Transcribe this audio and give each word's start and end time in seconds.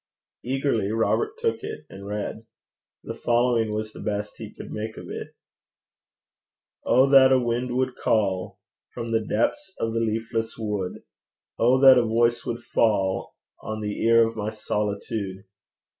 Eagerly 0.43 0.91
Robert 0.91 1.37
took 1.37 1.61
it, 1.61 1.85
and 1.87 2.07
read. 2.07 2.47
The 3.03 3.13
following 3.13 3.71
was 3.71 3.93
the 3.93 3.99
best 3.99 4.37
he 4.39 4.51
could 4.51 4.71
make 4.71 4.97
of 4.97 5.11
it: 5.11 5.35
Oh 6.83 7.07
that 7.11 7.31
a 7.31 7.37
wind 7.39 7.77
would 7.77 7.95
call 7.95 8.57
From 8.95 9.11
the 9.11 9.23
depths 9.23 9.75
of 9.79 9.93
the 9.93 9.99
leafless 9.99 10.57
wood! 10.57 11.03
Oh 11.59 11.79
that 11.81 11.99
a 11.99 12.03
voice 12.03 12.43
would 12.47 12.63
fall 12.63 13.35
On 13.61 13.79
the 13.81 14.03
ear 14.03 14.27
of 14.27 14.35
my 14.35 14.49
solitude! 14.49 15.43